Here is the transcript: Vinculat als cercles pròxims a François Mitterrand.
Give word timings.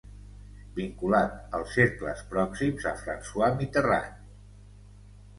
Vinculat 0.77 1.35
als 1.57 1.75
cercles 1.79 2.23
pròxims 2.31 2.87
a 2.93 2.93
François 3.01 3.53
Mitterrand. 3.59 4.17